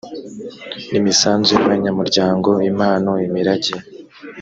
n 0.89 0.93
imisanzu 0.99 1.49
y 1.53 1.61
abanyamuryango 1.65 2.49
impano 2.69 3.11
imirage 3.27 3.73